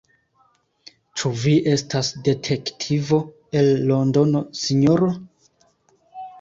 [1.21, 3.21] Ĉu vi estas detektivo
[3.61, 5.15] el Londono, sinjoro?